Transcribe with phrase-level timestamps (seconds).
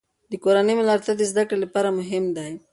[0.31, 2.51] د کورنۍ ملاتړ د زده کړې لپاره مهم دی.